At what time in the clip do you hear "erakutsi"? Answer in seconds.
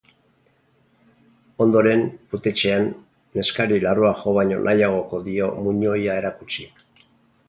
6.23-6.67